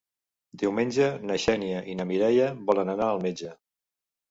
Diumenge 0.61 1.09
na 1.31 1.37
Xènia 1.43 1.83
i 1.93 1.95
na 2.01 2.07
Mireia 2.15 2.49
volen 2.73 2.93
anar 2.97 3.09
al 3.13 3.25
metge. 3.29 3.55